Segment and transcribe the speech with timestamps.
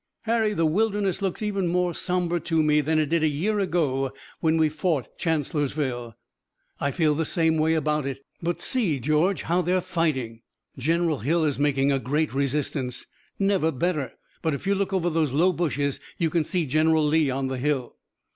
[0.23, 4.11] Harry, the Wilderness looks even more somber to me than it did a year ago
[4.39, 6.15] when we fought Chancellorsville."
[6.79, 8.25] "I feel the same way about it.
[8.41, 10.41] But see, George, how they're fighting!
[10.75, 13.05] General Hill is making a great resistance!"
[13.37, 14.13] "Never better.
[14.41, 17.59] But if you look over those low bushes you can see General Lee on the
[17.59, 17.97] hill."